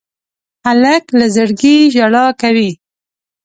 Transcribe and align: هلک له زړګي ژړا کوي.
هلک 0.65 1.05
له 1.19 1.25
زړګي 1.35 1.77
ژړا 1.93 2.25
کوي. 2.41 2.71